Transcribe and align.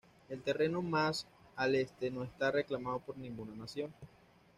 El 0.29 0.41
terreno 0.41 0.81
más 0.81 1.27
al 1.55 1.75
este 1.75 2.09
no 2.09 2.23
está 2.23 2.49
reclamado 2.51 2.97
por 3.01 3.19
ninguna 3.19 3.53
nación. 3.53 3.93